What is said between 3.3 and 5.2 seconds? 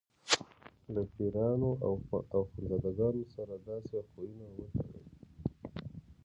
سره داسې خویونه وتړي.